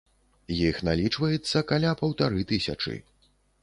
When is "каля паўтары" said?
1.73-2.39